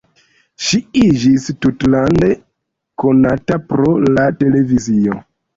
Ŝi 0.67 0.79
iĝis 1.01 1.45
tutlande 1.65 2.31
konata 3.05 3.61
pro 3.69 3.95
la 4.17 4.27
televizio. 4.43 5.23